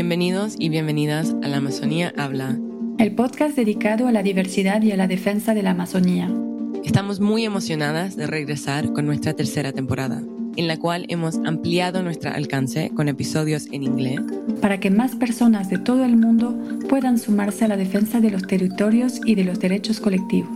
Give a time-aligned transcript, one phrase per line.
[0.00, 2.56] Bienvenidos y bienvenidas a La Amazonía Habla,
[2.98, 6.32] el podcast dedicado a la diversidad y a la defensa de la Amazonía.
[6.84, 10.22] Estamos muy emocionadas de regresar con nuestra tercera temporada,
[10.54, 14.20] en la cual hemos ampliado nuestro alcance con episodios en inglés.
[14.60, 16.56] Para que más personas de todo el mundo
[16.88, 20.48] puedan sumarse a la defensa de los territorios y de los derechos colectivos.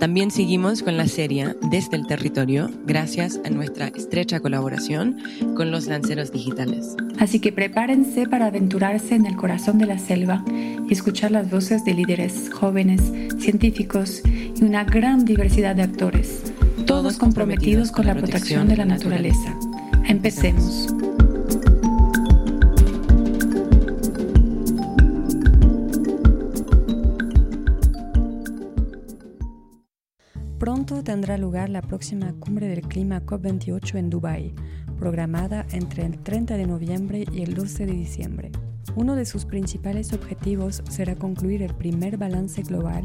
[0.00, 5.18] También seguimos con la serie Desde el Territorio gracias a nuestra estrecha colaboración
[5.54, 6.96] con los lanceros digitales.
[7.18, 11.84] Así que prepárense para aventurarse en el corazón de la selva y escuchar las voces
[11.84, 16.50] de líderes jóvenes, científicos y una gran diversidad de actores,
[16.86, 19.54] todos comprometidos con la protección de la naturaleza.
[20.08, 20.94] Empecemos.
[30.80, 34.54] Pronto tendrá lugar la próxima cumbre del clima COP28 en Dubái,
[34.98, 38.50] programada entre el 30 de noviembre y el 12 de diciembre.
[38.96, 43.04] Uno de sus principales objetivos será concluir el primer balance global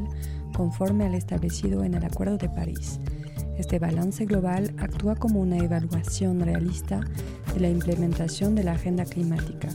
[0.56, 3.02] conforme al establecido en el Acuerdo de París.
[3.58, 7.02] Este balance global actúa como una evaluación realista
[7.54, 9.68] de la implementación de la agenda climática,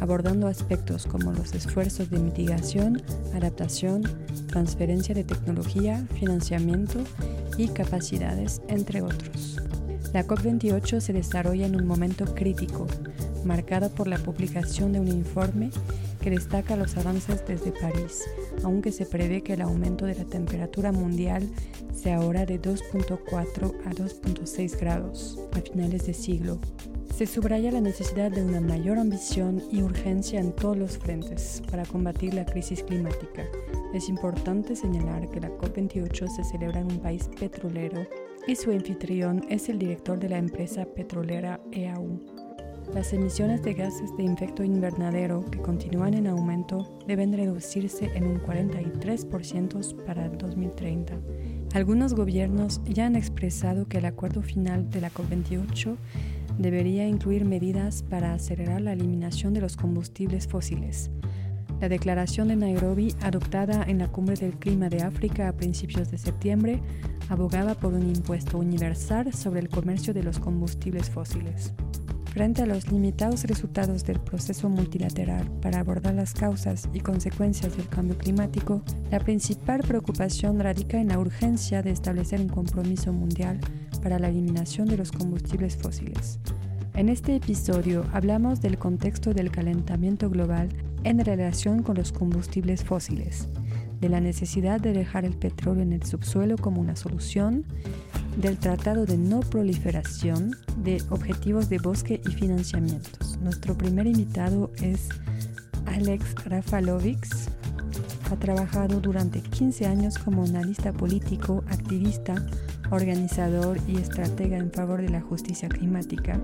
[0.00, 3.02] abordando aspectos como los esfuerzos de mitigación,
[3.34, 4.02] adaptación,
[4.46, 6.98] transferencia de tecnología, financiamiento
[7.56, 9.56] y capacidades, entre otros.
[10.12, 12.86] La COP28 se desarrolla en un momento crítico,
[13.44, 15.70] marcado por la publicación de un informe
[16.20, 18.22] que destaca los avances desde París,
[18.64, 21.48] aunque se prevé que el aumento de la temperatura mundial
[21.92, 26.58] sea ahora de 2.4 a 2.6 grados a finales de siglo,
[27.16, 31.86] se subraya la necesidad de una mayor ambición y urgencia en todos los frentes para
[31.86, 33.46] combatir la crisis climática.
[33.94, 38.06] Es importante señalar que la COP28 se celebra en un país petrolero
[38.46, 42.45] y su anfitrión es el director de la empresa petrolera EAU.
[42.94, 48.40] Las emisiones de gases de efecto invernadero que continúan en aumento deben reducirse en un
[48.40, 51.14] 43% para el 2030.
[51.74, 55.96] Algunos gobiernos ya han expresado que el acuerdo final de la COP28
[56.58, 61.10] debería incluir medidas para acelerar la eliminación de los combustibles fósiles.
[61.80, 66.16] La declaración de Nairobi, adoptada en la Cumbre del Clima de África a principios de
[66.16, 66.80] septiembre,
[67.28, 71.74] abogaba por un impuesto universal sobre el comercio de los combustibles fósiles.
[72.36, 77.88] Frente a los limitados resultados del proceso multilateral para abordar las causas y consecuencias del
[77.88, 83.58] cambio climático, la principal preocupación radica en la urgencia de establecer un compromiso mundial
[84.02, 86.38] para la eliminación de los combustibles fósiles.
[86.92, 90.68] En este episodio hablamos del contexto del calentamiento global
[91.04, 93.48] en relación con los combustibles fósiles,
[94.00, 97.64] de la necesidad de dejar el petróleo en el subsuelo como una solución,
[98.36, 103.38] del Tratado de No Proliferación, de objetivos de bosque y financiamientos.
[103.40, 105.08] Nuestro primer invitado es
[105.86, 107.48] Alex Rafalovics.
[108.30, 112.34] Ha trabajado durante 15 años como analista político, activista,
[112.90, 116.38] organizador y estratega en favor de la justicia climática.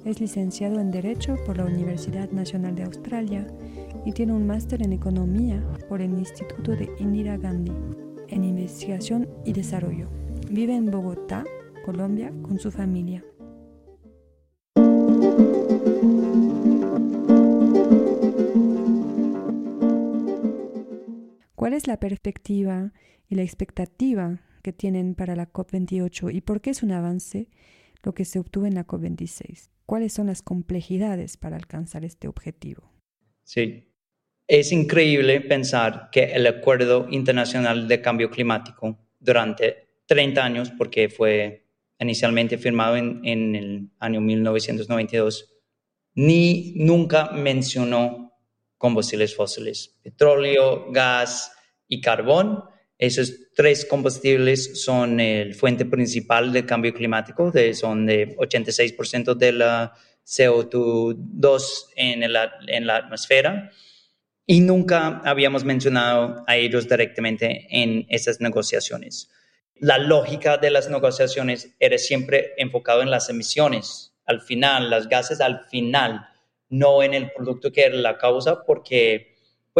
[0.04, 3.46] Es licenciado en Derecho por la Universidad Nacional de Australia
[4.04, 7.72] y tiene un máster en Economía por el Instituto de Indira Gandhi
[8.28, 10.08] en investigación y desarrollo.
[10.50, 11.44] Vive en Bogotá,
[11.84, 13.24] Colombia, con su familia.
[21.60, 22.90] ¿Cuál es la perspectiva
[23.28, 27.48] y la expectativa que tienen para la COP28 y por qué es un avance
[28.02, 29.68] lo que se obtuvo en la COP26?
[29.84, 32.90] ¿Cuáles son las complejidades para alcanzar este objetivo?
[33.44, 33.92] Sí,
[34.48, 41.66] es increíble pensar que el Acuerdo Internacional de Cambio Climático durante 30 años, porque fue
[41.98, 45.52] inicialmente firmado en, el año 1992,
[46.14, 48.32] ni nunca mencionó
[48.78, 51.52] combustibles fósiles, petróleo, gas
[51.90, 52.64] y carbón.
[52.96, 59.52] Esos tres combustibles son el fuente principal del cambio climático, de, son de 86% de
[59.52, 59.92] la
[60.24, 63.70] CO2 en en la atmósfera
[64.50, 69.30] y nunca habíamos mencionado a ellos directamente en esas negociaciones.
[69.76, 75.40] La lógica de las negociaciones era siempre enfocado en las emisiones, al final, las gases
[75.40, 76.26] al final,
[76.68, 79.29] no en el producto que era la causa, porque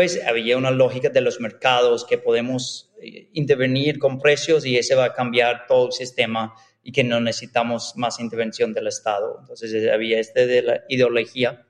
[0.01, 4.95] pues había una lógica de los mercados que podemos eh, intervenir con precios y ese
[4.95, 9.37] va a cambiar todo el sistema y que no necesitamos más intervención del Estado.
[9.41, 11.67] Entonces había este de la ideología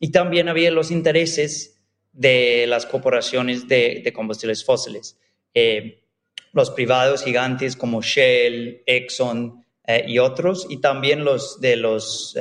[0.00, 1.82] Y también había los intereses
[2.12, 5.18] de las corporaciones de, combustibles fósiles.
[5.54, 6.04] Eh,
[6.52, 12.34] los privados gigantes como Shell, Exxon eh, y otros, y también los de las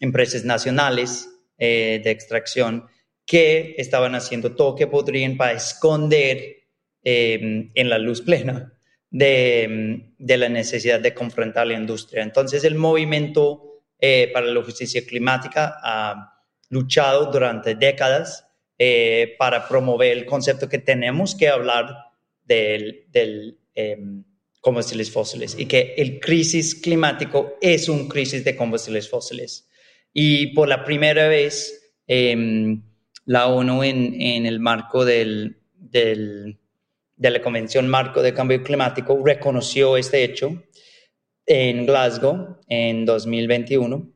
[0.00, 2.88] empresas nacionales de extracción
[3.28, 6.56] que estaban haciendo todo que podrían para esconder
[7.04, 8.72] en la luz plena
[9.10, 12.22] de, la necesidad de confrontar la industria.
[12.22, 18.46] Entonces, el movimiento eh, para la justicia climática ha luchado durante décadas
[18.78, 21.94] eh, para promover el concepto que tenemos que hablar
[22.44, 24.24] del, del em,
[24.60, 29.68] combustibles fósiles y que el crisis climático es un crisis de combustibles fósiles.
[30.12, 32.87] Y por la primera vez, em,
[33.28, 36.56] la ONU en, el marco del, de
[37.18, 40.62] la Convención Marco de Cambio Climático reconoció este hecho
[41.44, 44.10] en Glasgow en 2021,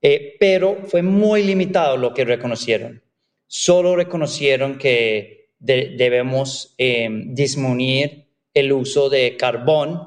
[0.00, 3.02] eh, pero fue muy limitado lo que reconocieron.
[3.48, 10.06] Solo reconocieron que debemos em, disminuir el uso de carbón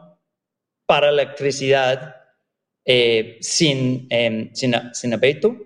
[0.86, 2.16] para electricidad
[2.86, 5.58] eh, sin, em, sin, sin abeto.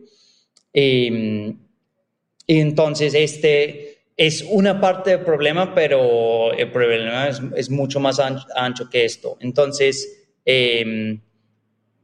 [0.74, 1.63] y
[2.60, 9.06] entonces este es una parte del problema, pero el problema es, mucho más ancho, que
[9.06, 9.38] esto.
[9.40, 11.20] Entonces, em,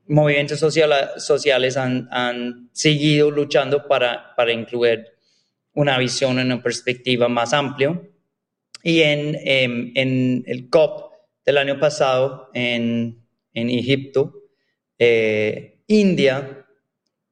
[0.07, 5.05] movimientos sociales han, seguido luchando para, para incluir
[5.73, 8.01] una visión, una perspectiva más amplia.
[8.81, 11.11] Y en, em, en el COP
[11.45, 13.23] del año pasado en,
[13.53, 14.33] en Egipto,
[14.97, 16.65] eh, India,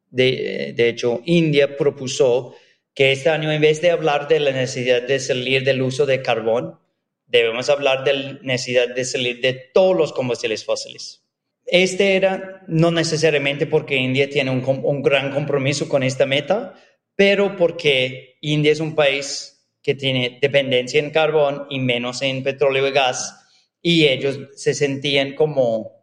[0.10, 2.56] de, de hecho, India propuso
[2.98, 6.24] que este año, en vez de hablar de la necesidad de salir del uso de
[6.24, 6.80] carbón,
[7.28, 11.24] debemos hablar de la necesidad de salir de todos los combustibles fósiles.
[11.68, 16.74] Este era no necesariamente porque India tiene un, gran compromiso con esta meta,
[17.16, 22.88] pero porque India es un país que tiene dependencia en carbón y menos en petróleo
[22.88, 23.48] y gas,
[23.80, 25.97] y ellos se sentían como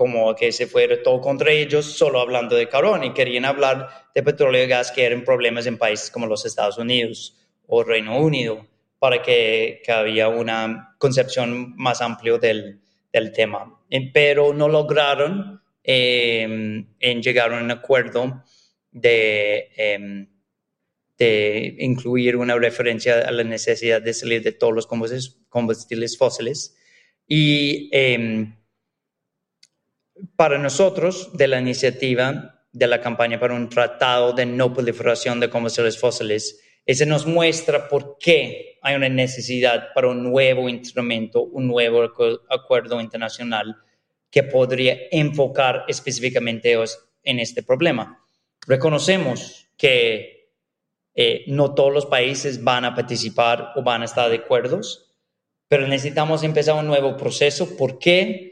[0.00, 4.22] como que se fuera todo contra ellos solo hablando de carbón y querían hablar de
[4.22, 7.36] petróleo y gas que eran problemas en países como los Estados Unidos
[7.66, 8.66] o Reino Unido
[8.98, 12.80] para que, que había una concepción más amplia del,
[13.12, 13.78] del tema.
[14.14, 18.42] Pero no lograron em, en llegar a un acuerdo
[18.90, 20.30] de, em,
[21.18, 26.74] de incluir una referencia a la necesidad de salir de todos los combustibles, fósiles.
[27.28, 28.54] Y em,
[30.36, 35.50] para nosotros, de la iniciativa de la campaña para un tratado de no proliferación de
[35.50, 41.66] combustibles fósiles, ese nos muestra por qué hay una necesidad para un nuevo instrumento, un
[41.66, 42.08] nuevo
[42.48, 43.76] acuerdo internacional
[44.30, 46.76] que podría enfocar específicamente
[47.24, 48.24] en este problema.
[48.66, 50.52] Reconocemos que
[51.14, 54.80] eh, no todos los países van a participar o van a estar de acuerdo,
[55.68, 57.76] pero necesitamos empezar un nuevo proceso.
[57.76, 58.49] ¿Por qué?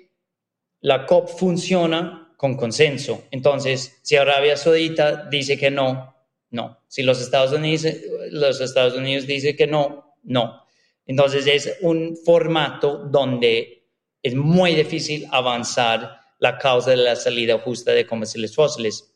[0.81, 3.25] La COP funciona con consenso.
[3.31, 6.15] Entonces, si Arabia Saudita dice que no,
[6.51, 6.79] no.
[6.87, 7.95] Si los Estados Unidos,
[8.31, 10.63] los Estados Unidos dicen que no, no.
[11.07, 13.87] Entonces es un formato donde
[14.23, 19.13] es muy difícil avanzar la causa de la salida justa de combustibles fósiles.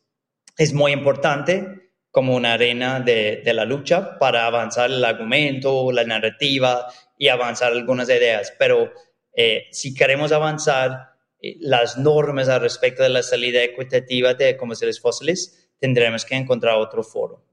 [0.57, 6.87] Es muy importante como una arena de, la lucha para avanzar el argumento, la narrativa
[7.16, 8.52] y avanzar algunas ideas.
[8.59, 8.92] Pero
[9.35, 11.12] eh, si queremos avanzar,
[11.61, 17.02] las normas al respecto de la salida equitativa de combustibles fósiles, tendremos que encontrar otro
[17.02, 17.44] foro.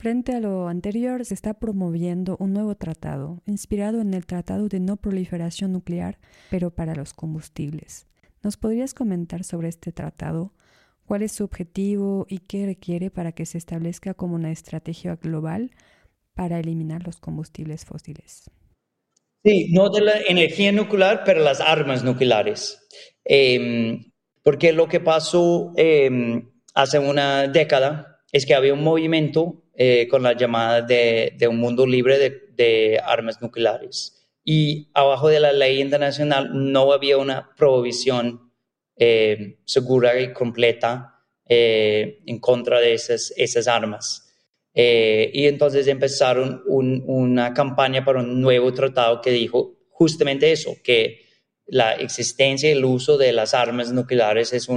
[0.00, 4.80] Frente a lo anterior, se está promoviendo un nuevo tratado, inspirado en el Tratado de
[4.80, 8.06] No Proliferación Nuclear, pero para los combustibles.
[8.42, 10.54] ¿Nos podrías comentar sobre este tratado?
[11.04, 15.70] ¿Cuál es su objetivo y qué requiere para que se establezca como una estrategia global
[16.34, 18.50] para eliminar los combustibles fósiles?
[19.42, 22.86] Sí, no de la energía nuclear, pero las armas nucleares.
[23.24, 30.08] Em, porque lo que pasó em, hace una década es que había un movimiento eh,
[30.08, 32.18] con la llamada de, un mundo libre
[32.52, 34.28] de, armas nucleares.
[34.44, 38.52] Y abajo de la ley internacional no había una prohibición
[38.96, 44.29] eh, segura y completa eh, en contra de esas armas.
[44.74, 51.26] Eh, y entonces empezaron una campaña para un nuevo tratado que dijo justamente eso, que
[51.66, 54.68] la existencia y el uso de las armas nucleares es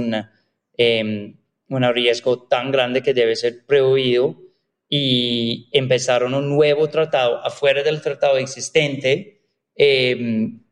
[0.76, 1.36] em,
[1.68, 4.40] un riesgo tan grande que debe ser prohibido.
[4.88, 9.40] Y empezaron un nuevo tratado afuera del tratado existente
[9.74, 10.62] em,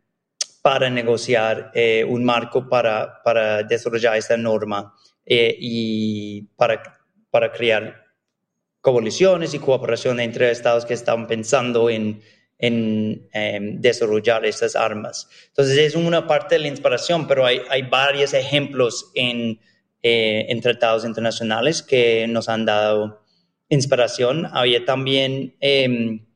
[0.61, 6.83] para negociar eh, un marco para, para desarrollar esta norma eh, y para
[7.33, 8.02] para crear
[8.83, 12.21] coaliciones y cooperación entre estados que están pensando en,
[12.59, 15.29] em, desarrollar estas armas.
[15.49, 19.61] Entonces es una parte de la inspiración, pero hay, varios ejemplos en,
[20.03, 23.23] eh, en tratados internacionales que nos han dado
[23.69, 24.49] inspiración.
[24.53, 26.27] Había también em,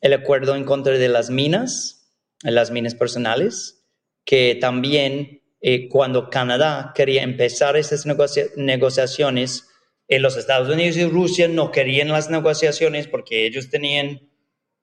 [0.00, 2.10] el acuerdo en contra de las minas,
[2.42, 3.84] las minas personales,
[4.24, 8.06] que también eh, cuando Canadá quería empezar estas
[8.56, 9.65] negociaciones,
[10.08, 14.30] los Estados Unidos y Rusia no querían las negociaciones porque ellos tenían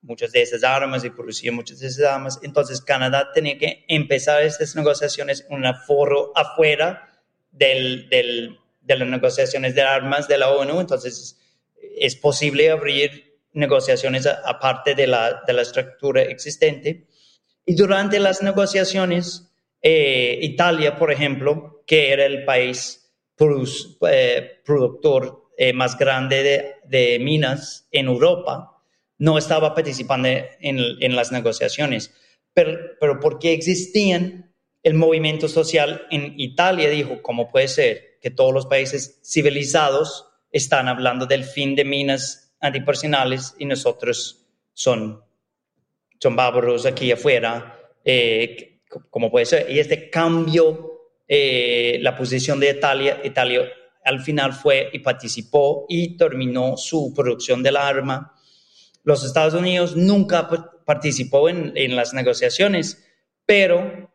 [0.02, 2.38] muchas de esas armas y producían muchas de esas armas.
[2.42, 7.08] Entonces Canadá tenía que empezar estas negociaciones en un foro afuera
[7.50, 10.80] del, del, de las negociaciones de armas de la ONU.
[10.80, 11.38] Entonces
[11.96, 17.06] es posible abrir negociaciones aparte de la, de la estructura existente.
[17.64, 19.50] Y durante las negociaciones,
[19.80, 23.03] eh, Italia, por ejemplo, que era el país
[23.38, 28.82] eh, productor eh, más grande de, minas en Europa,
[29.18, 30.28] no estaba participando
[30.60, 32.12] en, las negociaciones.
[32.52, 38.52] Pero, pero porque existían, el movimiento social en Italia dijo, ¿cómo puede ser que todos
[38.52, 45.22] los países civilizados están hablando del fin de minas antipersonales y nosotros son,
[46.20, 47.80] son bárbaros aquí afuera?
[48.04, 49.70] Eh, ¿Cómo puede ser?
[49.70, 50.93] Y este cambio
[51.26, 53.20] eh, la posición de Italia.
[53.24, 53.62] Italia
[54.04, 58.34] al final fue y participó y terminó su producción del arma.
[59.02, 60.48] Los Estados Unidos nunca
[60.84, 63.02] participó en, las negociaciones,
[63.46, 64.12] pero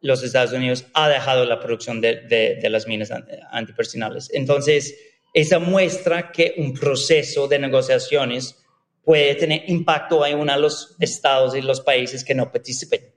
[0.00, 3.10] los Estados Unidos ha dejado la producción de, las minas
[3.50, 4.30] antipersonales.
[4.32, 4.94] Entonces,
[5.34, 8.56] esa muestra que un proceso de negociaciones
[9.02, 13.15] puede tener impacto en uno de los estados y los países que no participen.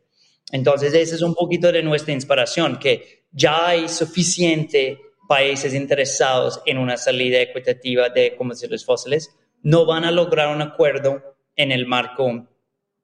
[0.51, 6.79] Entonces, ese es un poquito de nuestra inspiración, que ya hay suficiente países interesados en
[6.79, 9.29] una salida equitativa de combustibles fósiles,
[9.61, 12.47] no van a lograr un acuerdo en el marco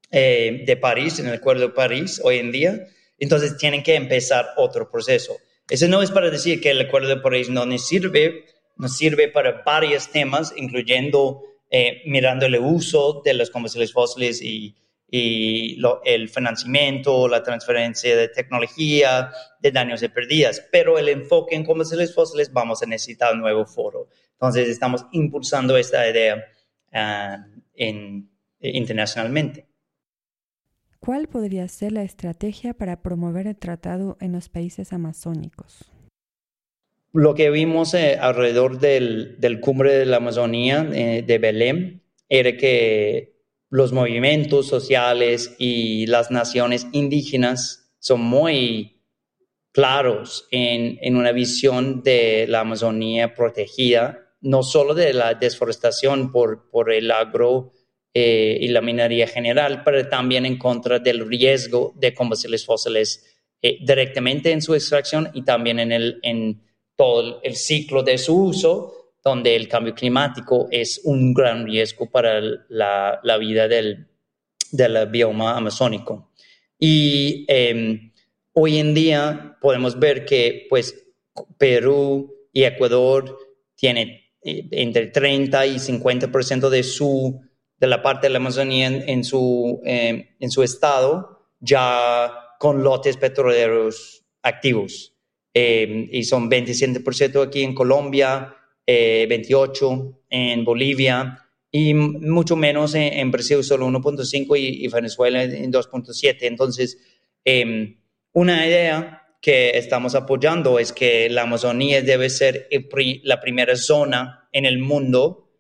[0.10, 2.88] eh, de París, en el acuerdo de París hoy en día,
[3.20, 5.38] entonces tienen que empezar otro proceso.
[5.70, 9.28] Eso no es para decir que el acuerdo de París no nos sirve, nos sirve
[9.28, 14.76] para varios temas, incluyendo eh, mirando el uso de los combustibles fósiles y
[15.10, 20.66] y el financiamiento, la transferencia de tecnología, de daños y pérdidas.
[20.72, 24.10] Pero el enfoque en combustibles fósiles vamos a necesitar un nuevo foro.
[24.34, 26.44] Entonces estamos impulsando esta idea
[26.94, 27.46] ah,
[28.60, 29.68] internacionalmente.
[31.00, 35.92] ¿Cuál podría ser la estrategia para promover el tratado en los países amazónicos?
[37.14, 42.58] Lo que vimos eh, alrededor del, del, cumbre de la Amazonía eh, de Belém era
[42.58, 43.35] que
[43.70, 49.02] los movimientos sociales y las naciones indígenas son muy
[49.72, 56.94] claros en, una visión de la Amazonía protegida, no solo de la deforestación por, por
[56.94, 57.72] el agro
[58.14, 63.26] eh, y la minería general, pero también en contra del riesgo de combustibles fósiles
[63.62, 66.64] eh, directamente en su extracción y también en, el, en
[66.96, 72.40] todo el ciclo de su uso donde el cambio climático es un gran riesgo para
[72.70, 74.08] la, vida del,
[74.72, 76.32] del, bioma amazónico.
[76.78, 78.14] Y em,
[78.54, 80.96] hoy en día podemos ver que pues,
[81.58, 83.36] Perú y Ecuador
[83.76, 84.10] tienen
[84.44, 87.42] eh, entre 30 y 50% de, su,
[87.80, 93.18] de la parte de la Amazonía en, su, em, en su estado ya con lotes
[93.18, 95.16] petroleros activos.
[95.52, 98.56] Em, y son 27% aquí en Colombia,
[98.88, 106.38] 28 eh, en Bolivia y mucho menos en, Brasil, solo 1.5 y, Venezuela en 2.7.
[106.42, 106.98] Entonces,
[107.44, 107.98] em,
[108.32, 112.70] una idea que estamos apoyando es que la Amazonía debe ser
[113.24, 115.52] la primera zona en el mundo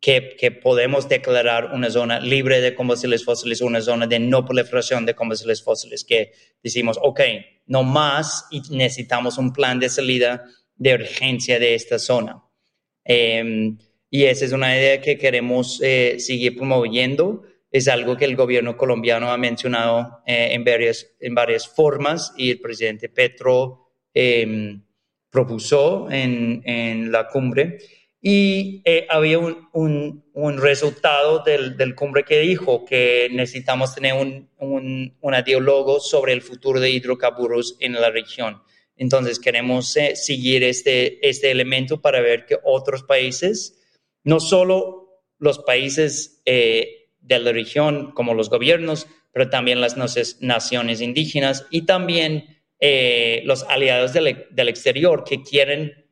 [0.00, 5.06] que, que, podemos declarar una zona libre de combustibles fósiles, una zona de no proliferación
[5.06, 7.20] de combustibles fósiles, que decimos, ok,
[7.66, 10.44] no más y necesitamos un plan de salida
[10.76, 12.42] de urgencia de esta zona.
[13.04, 13.78] Em,
[14.10, 17.42] y esa es una idea que queremos eh, seguir promoviendo.
[17.70, 22.50] Es algo que el gobierno colombiano ha mencionado eh, en, varias, en varias formas y
[22.50, 24.82] el presidente Petro em,
[25.30, 27.78] propuso en, en, la cumbre.
[28.20, 34.12] Y eh, había un, un, un resultado del, del, cumbre que dijo que necesitamos tener
[34.12, 38.62] un, un, un diálogo sobre el futuro de hidrocarburos en la región.
[38.96, 43.80] Entonces queremos eh, seguir este, este elemento para ver que otros países,
[44.24, 49.96] no solo los países eh, de la región como los gobiernos, pero también las
[50.40, 54.26] naciones indígenas y también eh, los aliados del,
[54.68, 56.10] exterior que quieren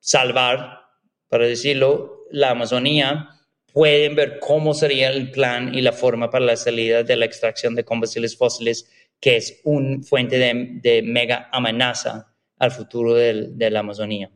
[0.00, 0.80] salvar
[1.28, 3.30] para decirlo, la Amazonía,
[3.72, 7.74] pueden ver cómo sería el plan y la forma para la salida de la extracción
[7.74, 8.90] de combustibles fósiles,
[9.22, 14.32] que es una fuente de, mega amenaza al futuro de la Amazonía.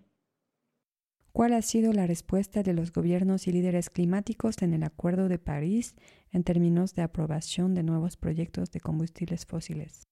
[1.33, 5.38] ¿Cuál ha sido la respuesta de los gobiernos y líderes climáticos en el Acuerdo de
[5.38, 5.95] París
[6.33, 10.05] en términos de aprobación de nuevos proyectos de combustibles fósiles?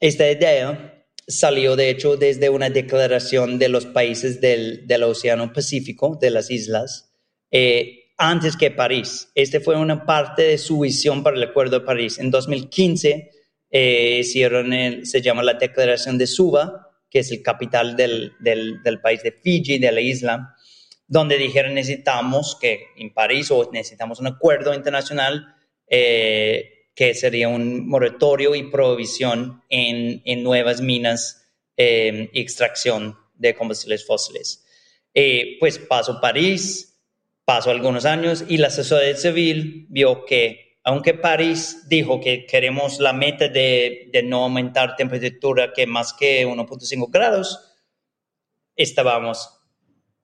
[0.00, 6.30] Esta idea salió, de hecho, desde una declaración de los países del, Océano Pacífico, de
[6.30, 7.12] las islas,
[7.50, 9.30] eh, antes que París.
[9.34, 12.18] Este fue una parte de su visión para el Acuerdo de París.
[12.18, 13.41] En 2015
[13.72, 18.32] eh, hicieron se llama la Declaración de Suba, que es el capital del,
[19.02, 20.54] país de Fiji, de la isla,
[21.08, 25.56] donde dijeron necesitamos que en París o necesitamos un acuerdo internacional
[25.88, 34.06] eh, que sería un moratorio y prohibición en, nuevas minas eh, y extracción de combustibles
[34.06, 34.64] fósiles.
[35.14, 36.98] Eh, pues pasó París,
[37.44, 43.12] pasó algunos años y la sociedad civil vio que aunque París dijo que queremos la
[43.12, 47.72] meta de, no aumentar temperatura que más que 1.5 grados,
[48.74, 49.60] estábamos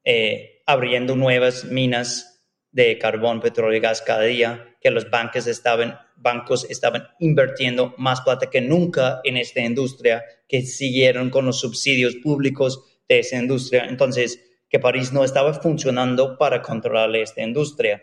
[0.05, 5.99] eh, abriendo nuevas minas de carbón, petróleo y gas cada día, que los bancos estaban,
[6.17, 12.17] bancos estaban invirtiendo más plata que nunca en esta industria, que siguieron con los subsidios
[12.17, 13.87] públicos de esa industria.
[13.87, 18.03] Entonces, que París no estaba funcionando para controlar esta industria.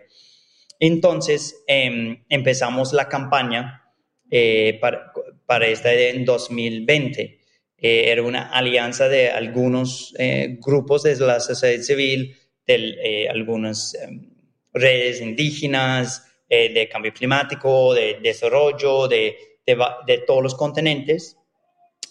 [0.80, 3.84] Entonces em, empezamos la campaña
[4.30, 5.12] eh, para,
[5.46, 7.40] para, esta en 2020.
[7.78, 14.30] Eh, era una alianza de algunos eh, grupos de la sociedad civil, de algunas em,
[14.74, 21.38] redes indígenas, de cambio climático, de desarrollo, de, de, todos los continentes.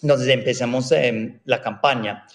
[0.01, 2.25] Entonces empezamos em, la campaña.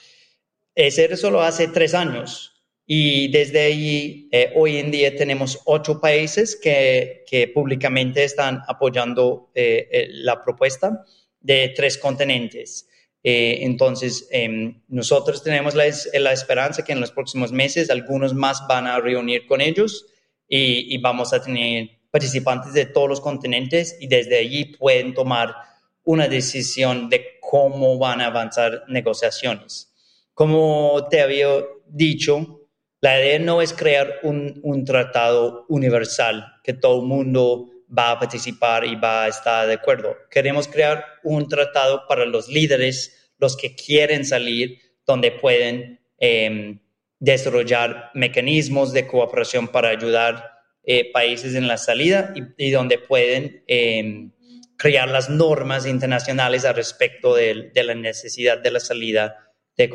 [0.74, 2.59] Ese era solo hace tres años.
[2.92, 9.48] Y desde ahí, eh, hoy en día tenemos ocho países que, que públicamente están apoyando
[9.54, 11.04] eh, eh, la propuesta
[11.40, 12.88] de tres continentes.
[13.22, 18.88] entonces, em, nosotros tenemos la, la, esperanza que en los próximos meses algunos más van
[18.88, 20.06] a reunir con ellos
[20.48, 25.54] y, y vamos a tener participantes de todos los continentes y desde allí pueden tomar
[26.02, 29.92] una decisión de cómo van a avanzar negociaciones.
[30.34, 31.50] Como te había
[31.86, 32.59] dicho,
[33.00, 38.84] la idea no es crear un, tratado universal que todo el mundo va a participar
[38.84, 40.16] y va a estar de acuerdo.
[40.30, 46.78] Queremos crear un tratado para los líderes, los que quieren salir, donde pueden em,
[47.18, 50.50] desarrollar mecanismos de cooperación para ayudar
[50.84, 54.30] eh, países en la salida y, donde pueden em,
[54.76, 59.88] crear las normas internacionales al respecto de la necesidad de la salida de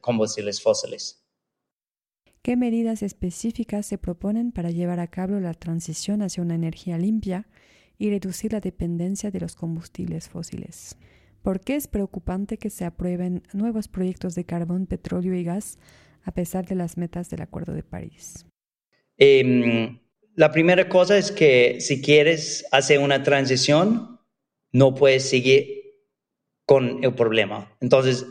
[0.00, 1.25] combustibles fósiles.
[2.46, 7.48] ¿Qué medidas específicas se proponen para llevar a cabo la transición hacia una energía limpia
[7.98, 10.96] y reducir la dependencia de los combustibles fósiles?
[11.42, 15.80] ¿Por qué es preocupante que se aprueben nuevos proyectos de carbón, petróleo y gas
[16.22, 18.46] a pesar de las metas del Acuerdo de París?
[19.16, 19.98] Em,
[20.36, 24.20] la primera cosa es que si quieres hacer una transición,
[24.70, 25.66] no puedes seguir
[26.64, 27.76] con el problema.
[27.80, 28.24] Entonces,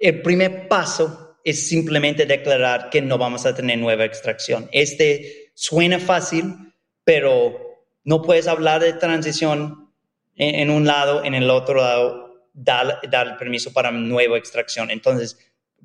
[0.00, 4.68] el primer paso es simplemente declarar que no vamos a tener nueva extracción.
[4.72, 9.92] Este suena fácil, pero no puedes hablar de transición
[10.34, 14.90] en, un lado, en el otro lado, dar, dar permiso para nueva extracción.
[14.90, 15.38] Entonces,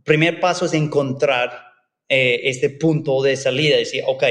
[0.04, 1.52] primer paso es encontrar
[2.10, 4.24] eh, este punto de salida, decir, ok,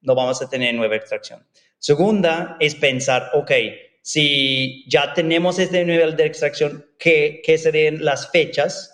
[0.00, 1.46] no vamos a tener nueva extracción.
[1.76, 3.52] Segunda es pensar, ok,
[4.00, 8.91] si ya tenemos este nivel de extracción, ¿qué, qué serían las fechas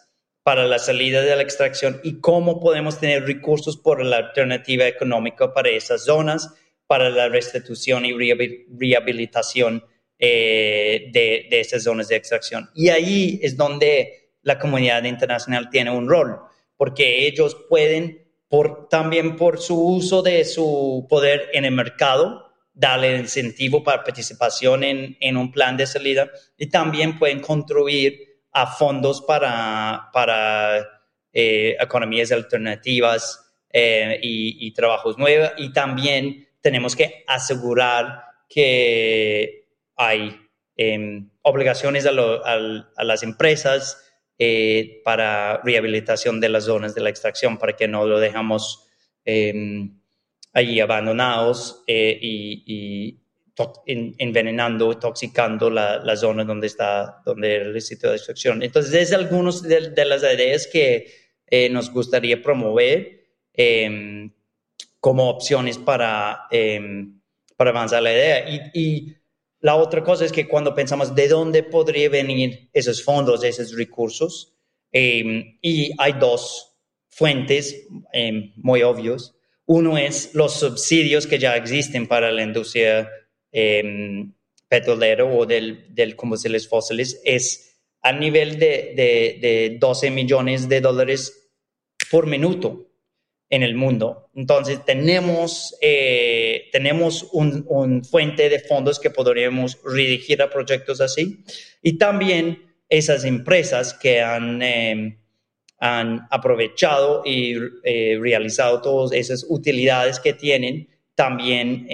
[0.48, 5.52] para la salida de la extracción y cómo podemos tener recursos por la alternativa económica
[5.52, 6.54] para esas zonas,
[6.86, 9.84] para la restitución y rehabilitación
[10.18, 12.70] eh, de, esas zonas de extracción.
[12.74, 16.38] Y ahí es donde la comunidad internacional tiene un rol,
[16.78, 23.18] porque ellos pueden, por, también por su uso de su poder en el mercado, darle
[23.18, 28.27] incentivo para participación en, en un plan de salida y también pueden construir
[28.58, 30.78] a fondos para, para
[31.32, 35.52] eh, economías alternativas eh, y, trabajos nuevos.
[35.58, 40.36] Y también tenemos que asegurar que hay
[40.76, 44.04] em, obligaciones a, las empresas
[44.40, 48.88] eh, para rehabilitación de las zonas de la extracción para que no lo dejamos
[49.24, 50.00] em,
[50.52, 53.20] allí abandonados y,
[53.86, 58.62] envenenando, toxicando la, la, zona donde está, donde el sitio de extracción.
[58.62, 61.06] Entonces, es algunas de, las ideas que
[61.46, 64.32] eh, nos gustaría promover em,
[65.00, 67.20] como opciones para, em,
[67.56, 68.48] para avanzar la idea.
[68.48, 69.14] Y, y,
[69.60, 74.54] la otra cosa es que cuando pensamos de dónde podría venir esos fondos, esos recursos,
[74.92, 76.76] em, y hay dos
[77.08, 77.88] fuentes
[78.54, 79.34] muy obvios.
[79.66, 83.10] Uno es los subsidios que ya existen para la industria
[83.50, 87.20] petrolera o del, del combustibles fósiles.
[87.24, 87.68] Es
[88.02, 88.92] a nivel de,
[89.40, 91.50] de, 12 millones de dólares
[92.10, 92.86] por minuto
[93.50, 94.30] en el mundo.
[94.34, 101.44] Entonces, tenemos, eh, tenemos un, fuente de fondos que podríamos dirigir a proyectos así.
[101.82, 105.18] Y también esas empresas que han, eh,
[105.80, 111.84] han aprovechado y eh, realizado todas esas utilidades que tienen, también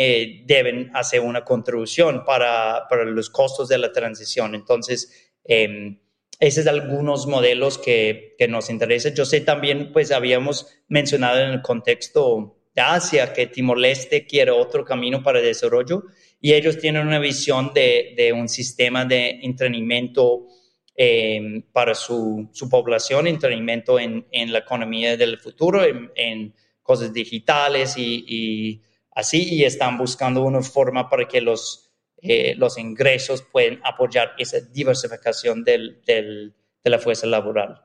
[0.44, 4.54] deben hacer una contribución para, para los costos de la transición.
[4.54, 5.96] Entonces, eh,
[6.38, 9.14] esos son algunos modelos que, que, nos interesan.
[9.14, 14.84] Yo sé también, pues habíamos mencionado en el contexto de Asia que Timor-Leste quiere otro
[14.84, 16.04] camino para el desarrollo
[16.38, 20.48] y ellos tienen una visión de, de un sistema de entrenamiento
[20.94, 27.10] em, para su, su, población, entrenamiento en, en, la economía del futuro, en, en cosas
[27.14, 28.82] digitales y, y,
[29.14, 31.84] así, y están buscando una forma para que los
[32.26, 37.82] eh, los ingresos pueden apoyar esa diversificación del, del, de la fuerza laboral.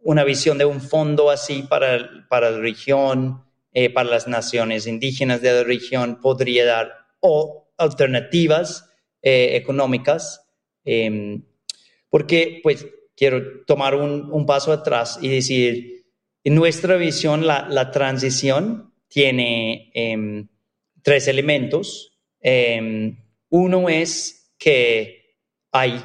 [0.00, 5.40] Una visión de un fondo así para, para la región, eh, para las naciones indígenas
[5.40, 8.86] de la región, podría dar o alternativas
[9.22, 10.46] eh, económicas,
[10.84, 11.42] em,
[12.10, 16.04] porque pues quiero tomar un, un, paso atrás y decir,
[16.44, 20.48] en nuestra visión la, la transición tiene em,
[21.02, 22.18] tres elementos.
[22.40, 23.16] Em,
[23.48, 25.36] uno es que
[25.72, 26.00] hay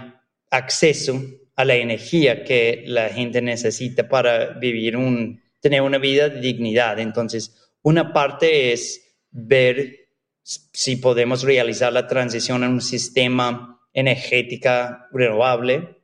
[0.50, 1.22] acceso
[1.56, 7.00] a la energía que la gente necesita para vivir un, tener una vida de dignidad.
[7.00, 10.10] Entonces, una parte es ver
[10.46, 14.70] si podemos realizar la transición a un sistema energético
[15.12, 15.98] renovable,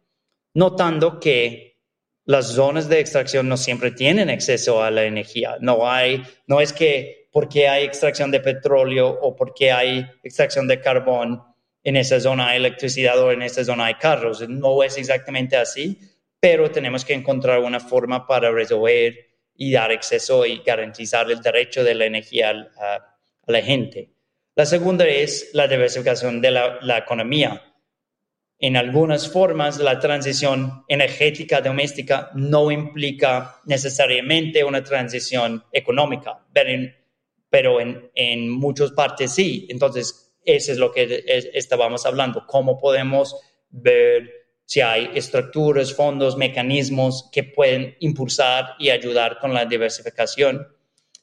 [0.54, 1.80] notando que
[2.26, 5.58] las zonas de extracción no siempre tienen acceso a la energía.
[5.60, 10.82] No hay, no es que porque hay extracción de petróleo o porque hay extracción de
[10.82, 11.42] carbón,
[11.84, 14.48] en esa zona hay electricidad o en esa zona hay carros.
[14.48, 16.00] No es exactamente así,
[16.40, 21.84] pero tenemos que encontrar una forma para resolver y dar acceso y garantizar el derecho
[21.84, 23.08] de la energía a,
[23.48, 24.12] la gente.
[24.56, 27.62] La segunda es la diversificación de la, la economía.
[28.60, 37.01] En algunas formas, la transición energética doméstica no implica necesariamente una transición económica, pero en,
[37.52, 39.68] pero en, en muchas partes sí.
[39.70, 43.36] Entonces, eso es lo que estábamos hablando, cómo podemos
[43.70, 44.32] ver
[44.66, 50.66] si hay estructuras, fondos, mecanismos que pueden impulsar y ayudar con la diversificación.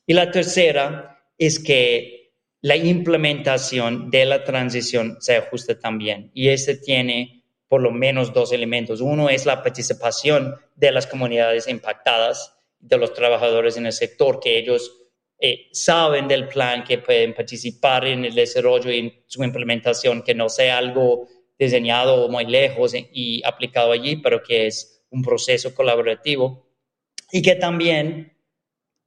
[0.06, 6.30] Y la tercera es que la implementación de la transición se ajuste también.
[6.34, 9.00] Y ese tiene por lo menos dos elementos.
[9.00, 14.58] Uno es la participación de las comunidades impactadas, de los trabajadores en el sector, que
[14.58, 14.97] ellos
[15.40, 20.34] eh, saben del plan, que pueden participar en el desarrollo y en su implementación, que
[20.34, 26.68] no sea algo diseñado muy lejos y aplicado allí, pero que es un proceso colaborativo.
[27.30, 28.36] Y que también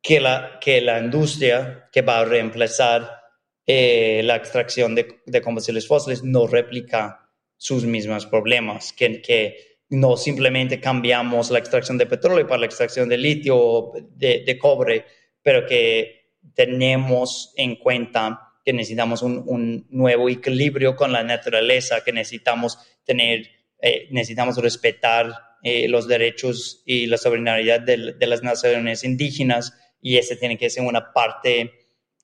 [0.01, 3.21] que la, que la industria que va a reemplazar
[3.65, 10.15] eh, la extracción de, de, combustibles fósiles no replica sus mismos problemas, que, que, no
[10.15, 15.05] simplemente cambiamos la extracción de petróleo para la extracción de litio o de, de cobre,
[15.43, 16.20] pero que
[16.55, 23.49] tenemos en cuenta que necesitamos un, nuevo equilibrio con la naturaleza, que necesitamos tener,
[23.81, 25.33] eh, necesitamos respetar
[25.63, 30.83] eh, los derechos y la soberanía de, las naciones indígenas y ese tiene que ser
[30.83, 31.71] una parte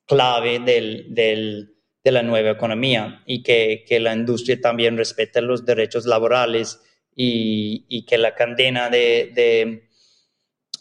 [0.05, 6.79] clave del, de la nueva economía y que, la industria también respete los derechos laborales
[7.15, 9.89] y, que la cadena de, de,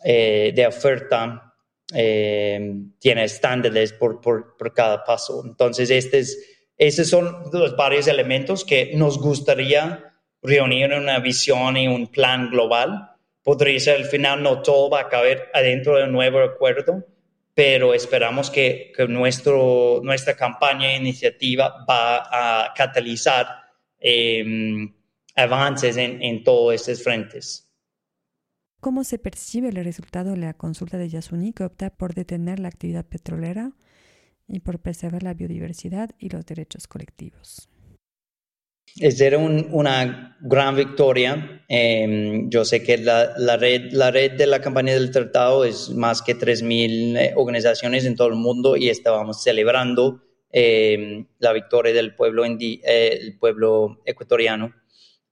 [0.04, 1.55] eh, de oferta
[1.94, 5.42] eh, tiene estándares por, por, por, cada paso.
[5.44, 6.36] Entonces, estos,
[6.76, 12.50] esos son los varios elementos que nos gustaría reunir en una visión y un plan
[12.50, 13.10] global.
[13.42, 17.04] Podría ser al final no todo va a caber adentro del nuevo acuerdo,
[17.54, 23.46] pero esperamos que, que nuestro, nuestra campaña e iniciativa va a catalizar
[24.00, 24.44] eh,
[25.36, 27.65] avances en, en todos estos frentes.
[28.86, 32.68] ¿Cómo se percibe el resultado de la consulta de Yasuni que opta por detener la
[32.68, 33.72] actividad petrolera
[34.46, 37.68] y por preservar la biodiversidad y los derechos colectivos?
[38.94, 44.46] Es era una gran victoria Em, yo sé que la, la, red, la red de
[44.46, 48.88] la campaña del tratado es más que 3.000 eh, organizaciones en todo el mundo y
[48.88, 50.22] estábamos celebrando
[50.52, 54.72] em, la victoria del pueblo, indi, eh, el pueblo ecuatoriano.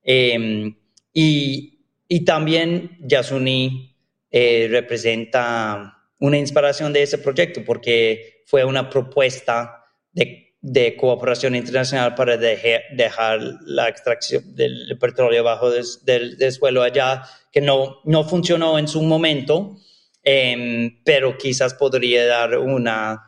[0.02, 0.76] Em,
[1.12, 1.73] y,
[2.08, 3.96] y, también Yasuni
[4.30, 12.14] eh, representa una inspiración de ese proyecto porque fue una propuesta de de cooperación internacional
[12.14, 18.88] para dejar la extracción del petróleo bajo del, suelo allá, que no, no funcionó en
[18.88, 19.76] su momento,
[20.22, 23.24] em, pero quizás podría dar una,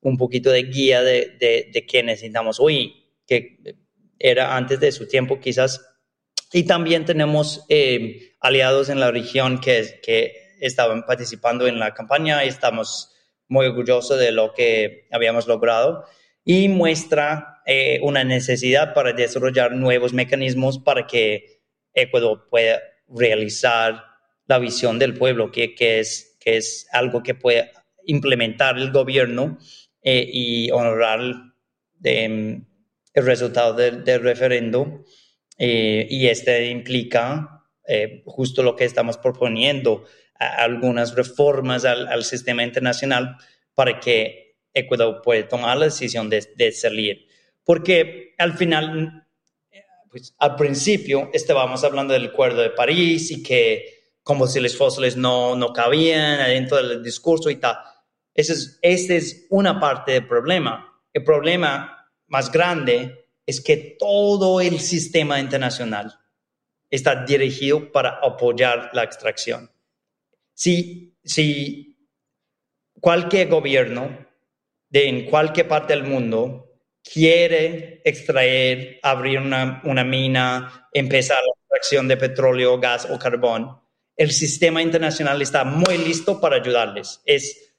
[0.00, 1.36] un poquito de guía de,
[1.72, 2.92] de, qué necesitamos hoy,
[3.24, 3.76] que
[4.18, 5.86] era antes de su tiempo quizás.
[6.52, 12.44] Y también tenemos em, aliados en la región que, que estaban participando en la campaña
[12.44, 13.12] y estamos
[13.48, 16.04] muy orgullosos de lo que habíamos logrado
[16.44, 24.04] y muestra eh, una necesidad para desarrollar nuevos mecanismos para que Ecuador pueda realizar
[24.46, 27.70] la visión del pueblo, que, que, es, que es algo que puede
[28.04, 29.58] implementar el gobierno
[30.02, 31.20] eh, y honrar
[32.02, 32.64] em,
[33.12, 35.04] el resultado del, referendo.
[35.62, 37.56] Eh, y este implica
[38.24, 40.04] justo lo que estamos proponiendo,
[40.38, 43.36] algunas reformas al, al sistema internacional
[43.74, 47.26] para que Ecuador puede tomar la decisión de, salir.
[47.64, 49.26] Porque al final,
[50.10, 55.72] pues al principio estábamos hablando del Acuerdo de París y que los fósiles no, no
[55.72, 57.76] cabían dentro del discurso y tal.
[58.32, 61.02] Esa es, esa es una parte del problema.
[61.12, 66.18] El problema más grande es que todo el sistema internacional
[66.90, 69.70] está dirigido para apoyar la extracción.
[70.54, 72.08] Si, si
[73.00, 74.26] cualquier gobierno
[74.88, 76.70] de en cualquier parte del mundo
[77.02, 83.80] quiere extraer, abrir una, una mina, empezar la extracción de petróleo, gas o carbón,
[84.16, 87.22] el sistema internacional está muy listo para ayudarles.
[87.24, 87.74] Es,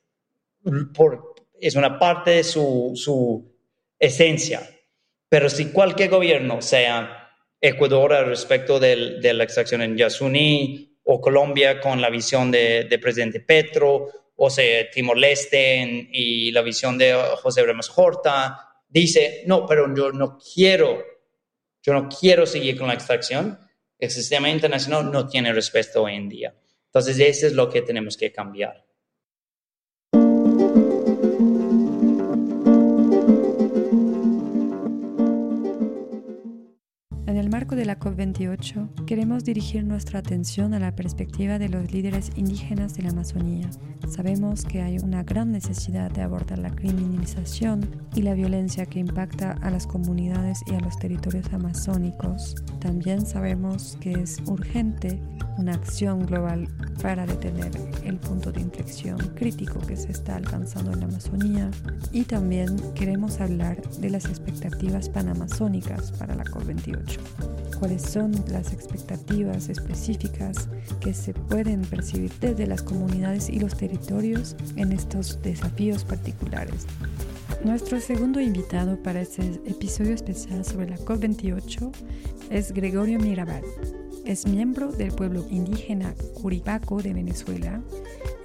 [0.93, 3.55] por, es una parte de su, su
[3.99, 4.67] esencia.
[5.31, 11.21] Pero si cualquier gobierno, sea Ecuador al respecto del, de la extracción en Yasuní o
[11.21, 14.09] Colombia con la visión de, de presidente Petro
[14.43, 17.13] o sea, Timor-Leste y la visión de
[17.43, 18.57] José Ramos Horta,
[18.89, 21.03] dice, no, pero yo no quiero,
[21.83, 23.59] yo no quiero seguir con la extracción.
[23.99, 26.55] El sistema internacional no tiene respeto hoy en día.
[26.87, 28.83] Entonces, eso es lo que tenemos que cambiar.
[37.81, 43.01] De la COP28, queremos dirigir nuestra atención a la perspectiva de los líderes indígenas de
[43.01, 43.71] la Amazonía.
[44.07, 49.53] Sabemos que hay una gran necesidad de abordar la criminalización y la violencia que impacta
[49.63, 52.53] a las comunidades y a los territorios amazónicos.
[52.79, 55.19] También sabemos que es urgente
[55.57, 56.67] una acción global
[57.01, 57.71] para detener
[58.05, 61.71] el punto de inflexión crítico que se está alcanzando en la Amazonía
[62.11, 69.69] y también queremos hablar de las expectativas panamazónicas para la COP28 cuáles son las expectativas
[69.69, 76.85] específicas que se pueden percibir desde las comunidades y los territorios en estos desafíos particulares.
[77.63, 81.91] Nuestro segundo invitado para este episodio especial sobre la COP28
[82.49, 83.63] es Gregorio Mirabal.
[84.25, 87.81] Es miembro del pueblo indígena Curipaco de Venezuela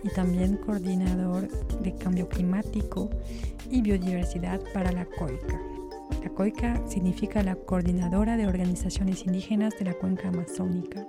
[0.02, 1.48] y también coordinador
[1.80, 3.10] de cambio climático
[3.70, 5.75] y biodiversidad para la COICA.
[6.26, 11.06] La COICA significa la Coordinadora de Organizaciones Indígenas de la Cuenca Amazónica.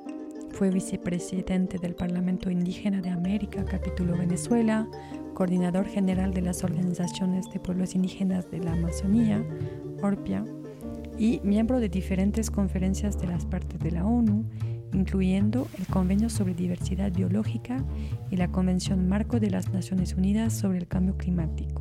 [0.52, 4.88] Fue vicepresidente del Parlamento Indígena de América, capítulo Venezuela,
[5.34, 9.44] coordinador general de las Organizaciones de Pueblos Indígenas de la Amazonía,
[10.04, 10.46] ORPIA,
[11.18, 14.46] y miembro de diferentes conferencias de las partes de la ONU,
[14.94, 17.84] incluyendo el Convenio sobre Diversidad Biológica
[18.30, 21.77] y la Convención Marco de las Naciones Unidas sobre el Cambio Climático.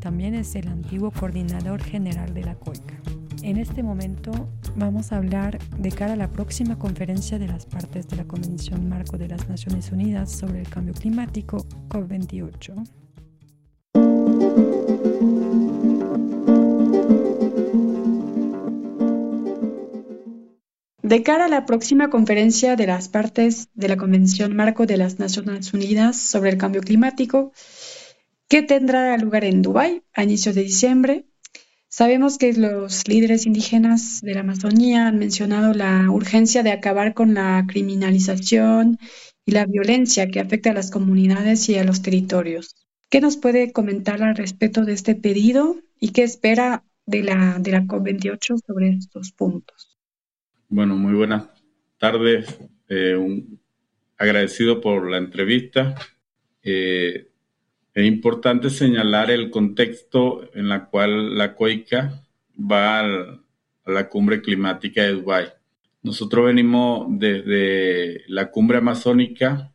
[0.00, 2.94] También es el antiguo coordinador general de la COICA.
[3.42, 4.32] En este momento
[4.76, 8.88] vamos a hablar de cara a la próxima conferencia de las partes de la Convención
[8.88, 12.86] Marco de las Naciones Unidas sobre el Cambio Climático, COP28.
[21.10, 25.18] De cara a la próxima conferencia de las partes de la Convención Marco de las
[25.18, 27.52] Naciones Unidas sobre el Cambio Climático,
[28.50, 31.24] que tendrá lugar en Dubái a inicios de diciembre.
[31.88, 37.32] Sabemos que los líderes indígenas de la Amazonía han mencionado la urgencia de acabar con
[37.34, 38.98] la criminalización
[39.46, 42.74] y la violencia que afecta a las comunidades y a los territorios.
[43.08, 47.70] ¿Qué nos puede comentar al respecto de este pedido y qué espera de la, de
[47.70, 49.96] la COP28 sobre estos puntos?
[50.68, 51.44] Bueno, muy buenas
[51.98, 52.58] tardes
[54.18, 55.94] agradecido por la entrevista.
[57.94, 62.22] Es importante señalar el contexto en el cual la COICA
[62.58, 63.40] va a
[63.86, 65.46] la cumbre climática de Dubái.
[66.02, 69.72] Nosotros venimos desde la cumbre amazónica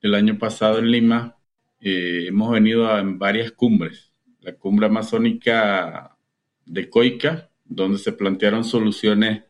[0.00, 1.36] del año pasado en Lima.
[1.80, 4.12] Eh, hemos venido en varias cumbres.
[4.40, 6.16] La cumbre amazónica
[6.64, 9.42] de Coica, donde se plantearon soluciones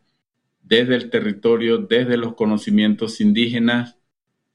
[0.63, 3.95] desde el territorio, desde los conocimientos indígenas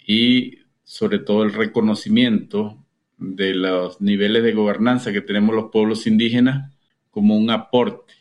[0.04, 2.81] y sobre todo el reconocimiento
[3.18, 6.72] de los niveles de gobernanza que tenemos los pueblos indígenas
[7.10, 8.14] como un aporte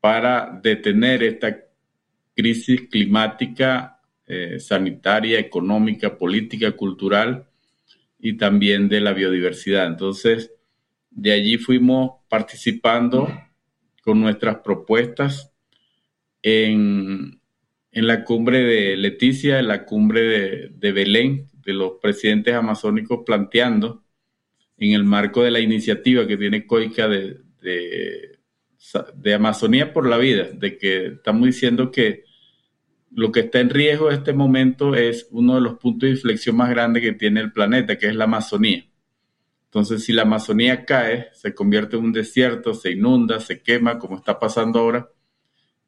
[0.00, 1.56] para detener esta
[2.34, 7.48] crisis climática, eh, sanitaria, económica, política, cultural
[8.18, 9.86] y también de la biodiversidad.
[9.86, 10.52] Entonces,
[11.10, 13.28] de allí fuimos participando
[14.02, 15.52] con nuestras propuestas
[16.42, 17.40] en,
[17.90, 24.04] la cumbre de Leticia, en la cumbre de, Belén, de los presidentes amazónicos planteando
[24.78, 27.40] en el marco de la iniciativa que tiene COICA de,
[29.14, 32.24] de Amazonía por la vida, de que estamos diciendo que
[33.10, 36.56] lo que está en riesgo en este momento es uno de los puntos de inflexión
[36.56, 38.84] más grandes que tiene el planeta, que es la Amazonía.
[39.64, 44.16] Entonces, si la Amazonía cae, se convierte en un desierto, se inunda, se quema, como
[44.16, 45.10] está pasando ahora,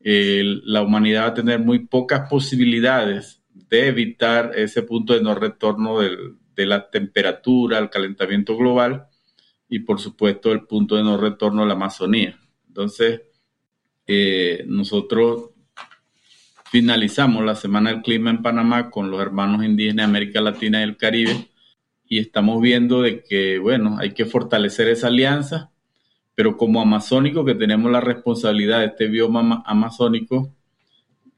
[0.00, 6.00] la humanidad va a tener muy pocas posibilidades de evitar ese punto de no retorno
[6.58, 9.06] de la temperatura, el calentamiento global
[9.68, 12.36] y, por supuesto, el punto de no retorno a la Amazonía.
[12.66, 13.22] Entonces,
[14.08, 15.50] eh, nosotros
[16.64, 20.82] finalizamos la Semana del Clima en Panamá con los hermanos indígenas de América Latina y
[20.82, 21.48] el Caribe
[22.08, 25.70] y estamos viendo de que, bueno, hay que fortalecer esa alianza,
[26.34, 30.52] pero como amazónico que tenemos la responsabilidad de este bioma amazónico,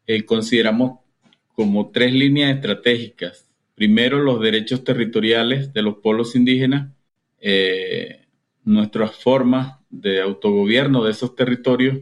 [0.06, 1.00] eh, consideramos
[1.54, 3.49] como tres líneas estratégicas.
[3.80, 6.92] Primero, los derechos territoriales de los pueblos indígenas,
[7.40, 8.26] eh,
[8.62, 12.00] nuestras formas de autogobierno de esos territorios,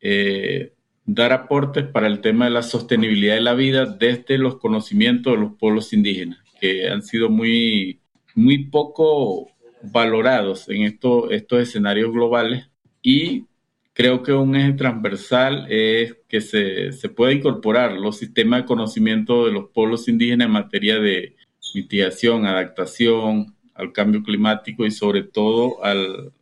[0.00, 0.72] eh,
[1.04, 5.38] dar aportes para el tema de la sostenibilidad de la vida desde los conocimientos de
[5.38, 8.00] los pueblos indígenas, que han sido muy,
[8.34, 9.48] muy poco
[9.80, 12.68] valorados en estos escenarios globales.
[13.00, 13.44] Y
[13.92, 19.46] creo que un eje transversal es que se, se pueda incorporar los sistemas de conocimiento
[19.46, 21.36] de los pueblos indígenas en materia de
[21.74, 26.32] mitigación, adaptación al cambio climático y sobre todo al,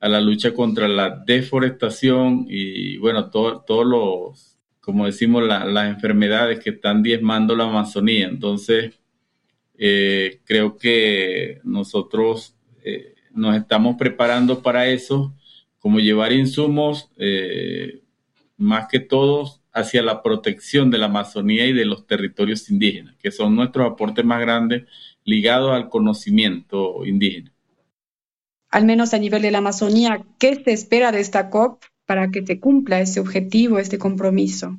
[0.00, 6.70] a la lucha contra la deforestación y bueno, todos los, como decimos, las enfermedades que
[6.70, 8.28] están diezmando la Amazonía.
[8.28, 8.98] Entonces,
[9.78, 12.54] eh, creo que nosotros
[12.84, 15.34] eh, nos estamos preparando para eso,
[15.86, 18.02] como llevar insumos eh,
[18.56, 23.30] más que todos hacia la protección de la Amazonía y de los territorios indígenas, que
[23.30, 24.82] son nuestros aportes más grandes
[25.22, 27.52] ligados al conocimiento indígena
[28.76, 32.44] al menos a nivel de la Amazonía, ¿qué se espera de esta COP para que
[32.44, 34.78] se cumpla ese objetivo, este compromiso?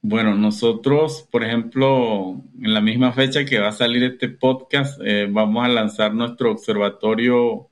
[0.00, 5.26] Bueno, nosotros, por ejemplo, en la misma fecha que va a salir este podcast, eh,
[5.30, 7.68] vamos a lanzar nuestro observatorio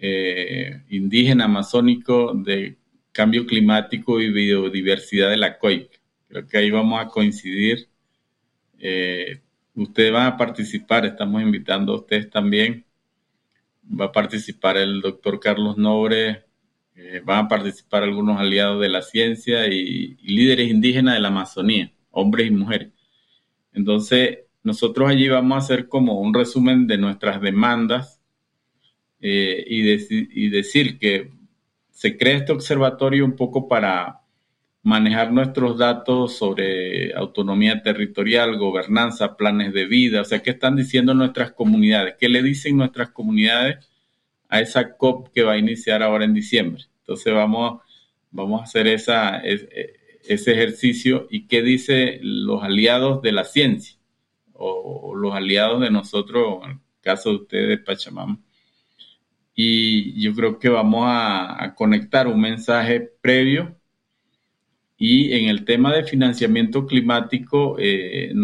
[0.00, 2.76] eh, indígena amazónico de
[3.12, 6.00] cambio climático y biodiversidad de la COIC.
[6.28, 7.88] Creo que ahí vamos a coincidir.
[8.78, 9.40] Eh,
[9.74, 12.84] ustedes van a participar, estamos invitando a ustedes también
[13.98, 16.44] va a participar el doctor Carlos Nobre,
[16.94, 21.92] eh, van a participar algunos aliados de la ciencia y, líderes indígenas de la Amazonía,
[22.10, 22.92] hombres y mujeres.
[23.72, 28.19] Entonces, nosotros allí vamos a hacer como un resumen de nuestras demandas
[29.20, 31.30] eh, y, decir que
[31.90, 34.20] se crea este observatorio un poco para
[34.82, 41.12] manejar nuestros datos sobre autonomía territorial, gobernanza, planes de vida, o sea, ¿qué están diciendo
[41.12, 42.14] nuestras comunidades?
[42.18, 43.86] ¿Qué le dicen nuestras comunidades
[44.48, 46.84] a esa COP que va a iniciar ahora en diciembre?
[47.00, 47.82] Entonces vamos,
[48.30, 53.96] vamos a hacer esa, ese ejercicio y qué dicen los aliados de la ciencia
[54.54, 58.38] o, los aliados de nosotros, en el caso de ustedes de Pachamama.
[59.62, 63.76] Y yo creo que vamos a conectar un mensaje previo
[65.02, 68.34] y en el tema de financiamiento climático, eh,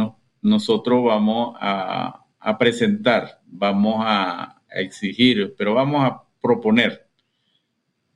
[0.40, 2.22] nosotros vamos a,
[2.58, 7.06] presentar, vamos a, exigir, pero vamos a proponer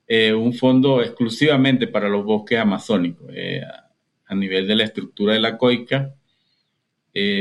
[0.07, 3.31] eh, un fondo exclusivamente para los bosques amazónicos.
[3.35, 3.63] Eh,
[4.27, 6.15] a nivel de la estructura de la COICA,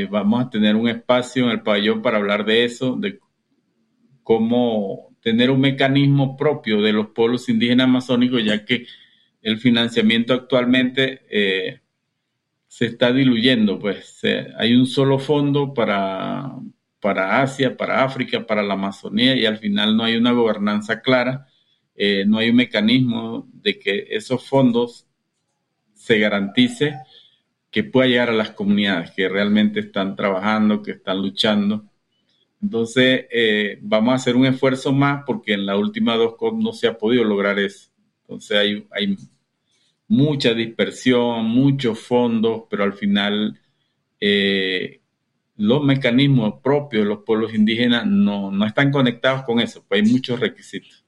[0.10, 3.20] vamos a tener un espacio en el pabellón para hablar de eso, de
[4.24, 8.86] cómo tener un mecanismo propio de los pueblos indígenas amazónicos, ya que
[9.42, 11.82] el financiamiento actualmente eh,
[12.68, 14.22] se está diluyendo, pues
[14.58, 16.52] hay un solo fondo para,
[17.00, 21.48] para Asia, para África, para la Amazonía y al final no hay una gobernanza clara,
[21.96, 25.08] eh, no hay un mecanismo de que esos fondos
[25.94, 26.96] se garantice
[27.72, 31.89] que pueda llegar a las comunidades que realmente están trabajando, que están luchando.
[32.62, 36.74] Entonces, eh, vamos a hacer un esfuerzo más porque en la última dos COP no
[36.74, 37.90] se ha podido lograr eso.
[38.22, 39.18] Entonces, hay,
[40.08, 43.60] mucha dispersión, muchos fondos, pero al final
[44.20, 45.02] eh,
[45.56, 50.12] los mecanismos propios de los pueblos indígenas no, no están conectados con eso, pues hay
[50.12, 51.06] muchos requisitos.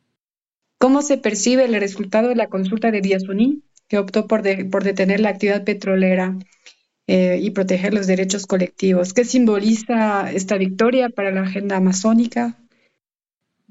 [0.78, 5.20] ¿Cómo se percibe el resultado de la consulta de Díaz-Uní, que optó por, por, detener
[5.20, 6.38] la actividad petrolera
[7.08, 9.14] eh, y proteger los derechos colectivos?
[9.14, 12.58] ¿Qué simboliza esta victoria para la agenda amazónica?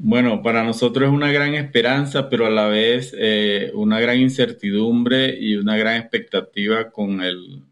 [0.03, 5.37] Bueno, para nosotros es una gran esperanza, pero a la vez eh, una gran incertidumbre
[5.39, 7.63] y una gran expectativa con el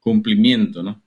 [0.00, 1.02] cumplimiento, ¿no?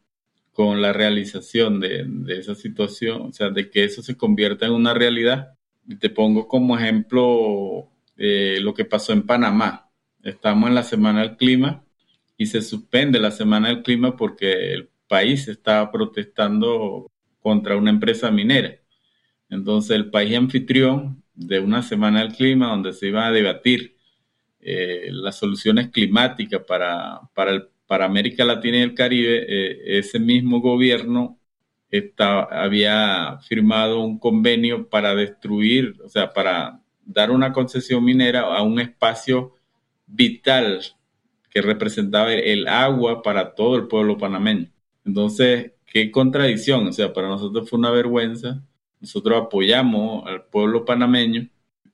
[0.53, 4.93] Con la realización de, esa situación, o sea, de que eso se convierta en una
[4.93, 5.55] realidad.
[5.87, 9.89] Y te pongo como ejemplo eh, lo que pasó en Panamá.
[10.21, 11.83] Estamos en la Semana del Clima
[12.39, 17.11] y se suspende la Semana del Clima porque el país estaba protestando
[17.41, 18.79] contra una empresa minera.
[19.49, 23.97] Entonces, el país anfitrión de una semana del clima donde se iba a debatir
[24.61, 31.37] eh, las soluciones climáticas para, para, América Latina y el Caribe, eh, ese mismo gobierno
[32.17, 38.79] había firmado un convenio para destruir, o sea, para dar una concesión minera a un
[38.79, 39.55] espacio
[40.05, 40.81] vital
[41.49, 44.69] que representaba el agua para todo el pueblo panameño.
[45.05, 48.63] Entonces, qué contradicción, o sea, para nosotros fue una vergüenza
[48.99, 51.47] nosotros apoyamos al pueblo panameño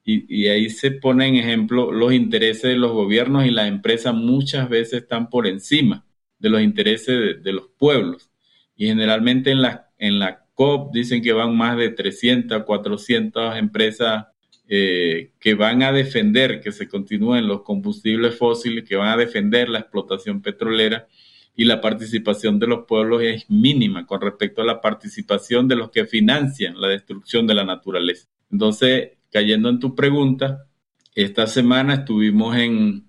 [0.08, 4.70] y, ahí se ponen en ejemplo los intereses de los gobiernos y las empresas muchas
[4.70, 6.06] veces están por encima
[6.38, 8.30] de los intereses de, los pueblos.
[8.76, 14.28] Y generalmente en la, en la COP dicen que van más de 300, 400 empresas
[14.68, 19.70] eh, que van a defender que se continúen los combustibles fósiles, que van a defender
[19.70, 21.08] la explotación petrolera
[21.56, 25.92] y la participación de los pueblos es mínima con respecto a la participación de los
[25.92, 28.28] que financian la destrucción de la naturaleza.
[28.52, 30.66] Entonces, cayendo en tu pregunta,
[31.14, 33.06] esta semana estuvimos en,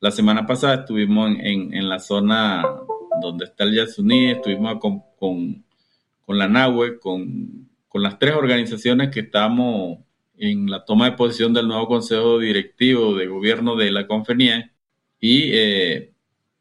[0.00, 2.64] la semana pasada estuvimos en, la zona
[3.22, 5.64] donde está el Yasuní, estuvimos con, con,
[6.38, 9.98] la NAHUE, con, con las tres organizaciones que estamos
[10.38, 14.72] en la toma de posición del nuevo Consejo Directivo de Gobierno de la Conferencia
[15.20, 16.12] y eh,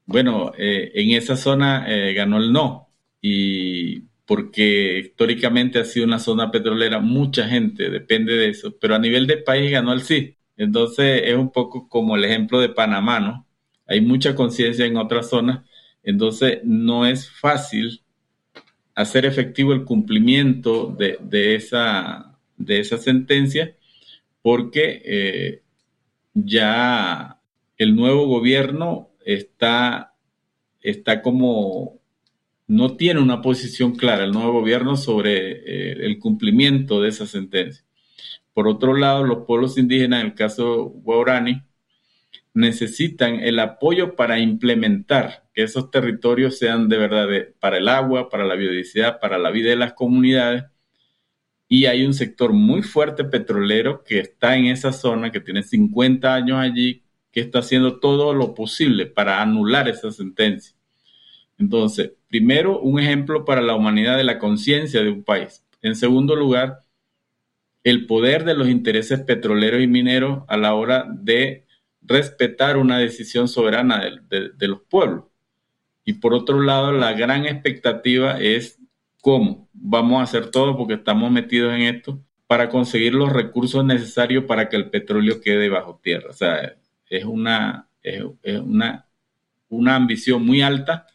[0.05, 2.89] bueno, eh, en esa zona eh, ganó el no,
[3.21, 8.99] y porque históricamente ha sido una zona petrolera, mucha gente depende de eso, pero a
[8.99, 10.37] nivel de país ganó el sí.
[10.57, 13.47] Entonces es un poco como el ejemplo de Panamá, ¿no?
[13.87, 15.65] Hay mucha conciencia en otras zonas,
[16.03, 18.01] entonces no es fácil
[18.95, 23.75] hacer efectivo el cumplimiento de, esa, de esa sentencia
[24.41, 25.61] porque eh,
[26.33, 27.41] ya
[27.77, 30.15] el nuevo gobierno está,
[30.81, 31.99] está como,
[32.67, 37.83] no tiene una posición clara el nuevo gobierno sobre eh, el cumplimiento de esa sentencia.
[38.53, 41.61] Por otro lado, los pueblos indígenas, en el caso Guarani,
[42.53, 47.27] necesitan el apoyo para implementar que esos territorios sean de verdad
[47.59, 50.63] para el agua, para la biodiversidad, para la vida de las comunidades.
[51.67, 56.33] Y hay un sector muy fuerte petrolero que está en esa zona, que tiene 50
[56.33, 60.75] años allí, que está haciendo todo lo posible para anular esa sentencia.
[61.57, 65.65] Entonces, primero, un ejemplo para la humanidad de la conciencia de un país.
[65.81, 66.79] En segundo lugar,
[67.83, 71.65] el poder de los intereses petroleros y mineros a la hora de
[72.01, 75.25] respetar una decisión soberana de, de los pueblos.
[76.05, 78.79] Y por otro lado, la gran expectativa es
[79.27, 84.45] cómo vamos a hacer todo porque estamos metidos en esto para conseguir los recursos necesarios
[84.45, 86.29] para que el petróleo quede bajo tierra.
[86.29, 86.77] O sea,
[87.09, 88.23] es una, es,
[88.63, 89.05] una,
[89.67, 91.07] una ambición muy alta,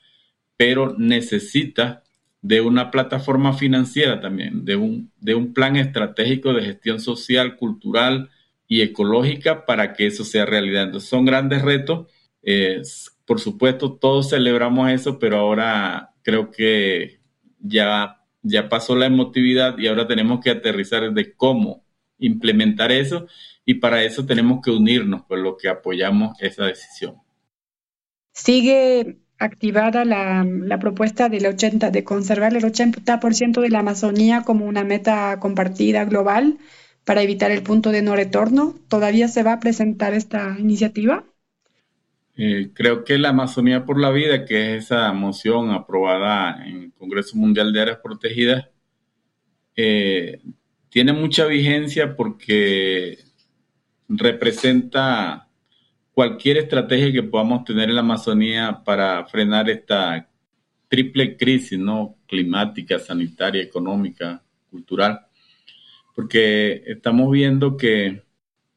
[0.59, 2.03] pero necesita
[2.43, 8.29] de una plataforma financiera también, de un, de un plan estratégico de gestión social, cultural
[8.69, 10.83] y ecológica para que eso sea realidad.
[10.83, 12.09] Entonces son grandes retos.
[13.25, 17.22] por supuesto, todos celebramos eso, pero ahora creo que
[17.63, 21.85] ya, ya pasó la emotividad y ahora tenemos que aterrizar de cómo
[22.19, 23.27] implementar eso
[23.65, 27.17] y para eso tenemos que unirnos por lo que apoyamos esa decisión.
[28.33, 34.85] Sigue activada la, propuesta del 80, de conservar el 80% de la Amazonía como una
[34.85, 36.59] meta compartida global
[37.05, 38.75] para evitar el punto de no retorno.
[38.89, 41.25] ¿Todavía se va a presentar esta iniciativa?
[42.37, 46.93] Eh, creo que la Amazonía por la Vida, que es esa moción aprobada en el
[46.93, 48.69] Congreso Mundial de Áreas Protegidas,
[49.77, 50.41] eh,
[50.89, 53.19] tiene mucha vigencia porque
[54.09, 55.49] representa
[56.13, 60.29] cualquier estrategia que podamos tener en la Amazonía para frenar esta
[60.89, 62.19] triple crisis, ¿no?
[62.27, 65.21] Climática, sanitaria, económica, cultural.
[66.15, 68.23] Porque estamos viendo que,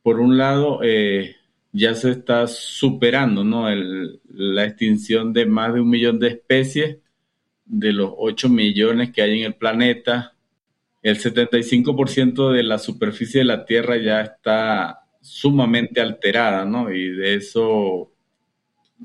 [0.01, 1.35] por un lado, eh,
[1.75, 3.67] ya se está superando, ¿no?
[3.69, 6.99] la extinción de más de un millón de especies
[7.65, 10.37] de los 8 millones que hay en el planeta.
[11.01, 16.93] El 75% de la superficie de la Tierra ya está sumamente alterada, ¿no?
[16.93, 18.13] Y de eso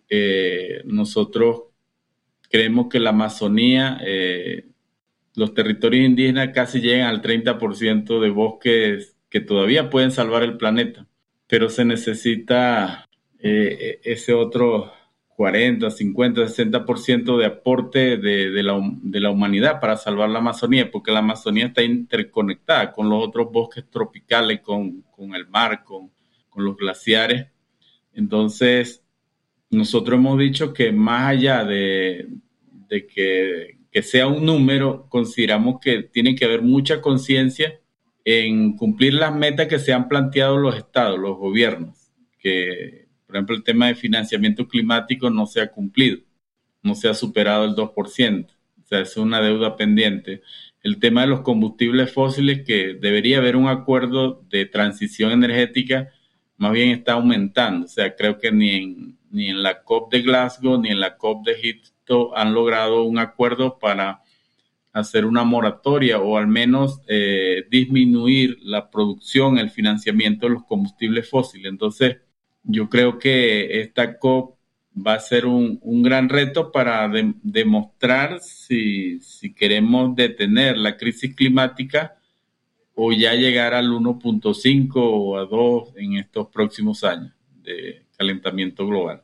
[0.09, 1.65] eh, nosotros
[2.49, 4.69] creemos que la Amazonía, eh,
[5.35, 11.07] los territorios indígenas casi llegan al 30% de bosques que todavía pueden salvar el planeta,
[11.51, 13.09] pero se necesita
[13.41, 14.93] eh, ese otro
[15.35, 21.67] 40, 50, 60% de aporte de, la, humanidad para salvar la Amazonía, porque la Amazonía
[21.67, 25.03] está interconectada con los otros bosques tropicales, con,
[25.35, 26.13] el mar, con,
[26.55, 27.49] los glaciares.
[28.13, 29.03] Entonces,
[29.71, 32.29] nosotros hemos dicho que más allá de,
[32.89, 37.81] que, sea un número, consideramos que tiene que haber mucha conciencia
[38.25, 43.55] en cumplir las metas que se han planteado los estados, los gobiernos, que por ejemplo,
[43.55, 46.19] el tema de financiamiento climático no se ha cumplido,
[46.83, 50.43] no se ha superado el 2%, o sea, es una deuda pendiente.
[50.83, 56.09] El tema de los combustibles fósiles, que debería haber un acuerdo de transición energética,
[56.57, 57.87] más bien está aumentando.
[57.87, 61.17] O sea, creo que ni en, ni en la COP de Glasgow ni en la
[61.17, 64.23] COP de Egipto han logrado un acuerdo para
[64.93, 71.29] hacer una moratoria o al menos eh, disminuir la producción, el financiamiento de los combustibles
[71.29, 71.71] fósiles.
[71.71, 72.19] Entonces,
[72.63, 74.59] yo creo que esta COP
[74.95, 77.11] va a ser un, gran reto para
[77.43, 79.21] demostrar si,
[79.57, 82.17] queremos detener la crisis climática
[82.95, 87.33] o ya llegar al 1.5 o a 2 en estos próximos años
[87.63, 89.23] de calentamiento global.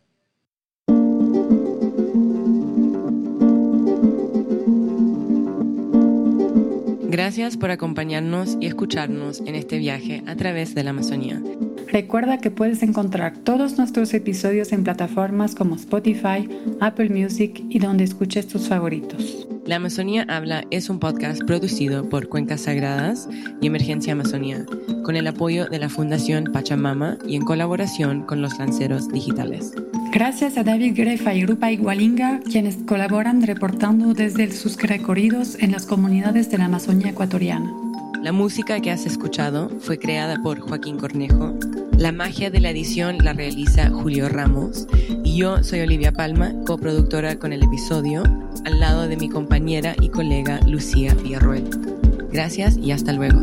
[7.16, 11.42] Gracias por acompañarnos y escucharnos en este viaje a través de la Amazonía.
[11.90, 16.46] Recuerda que puedes encontrar todos nuestros episodios en plataformas como Spotify,
[16.78, 19.48] Apple Music y donde escuches tus favoritos.
[19.64, 23.30] La Amazonía Habla es un podcast producido por Cuencas Sagradas
[23.62, 24.66] y Emergencia Amazonía,
[25.02, 29.72] con el apoyo de la Fundación Pachamama y en colaboración con los lanceros digitales.
[30.18, 35.84] Gracias a David Grefa y Rupa Igualinga, quienes colaboran reportando desde sus recorridos en las
[35.84, 37.70] comunidades de la Amazonía ecuatoriana.
[38.22, 41.58] La música que has escuchado fue creada por Joaquín Cornejo.
[41.98, 44.86] La magia de la edición la realiza Julio Ramos.
[45.22, 48.22] Y yo soy Olivia Palma, coproductora con el episodio,
[48.64, 51.68] al lado de mi compañera y colega Lucía Villarroel.
[52.32, 53.38] Gracias y hasta luego.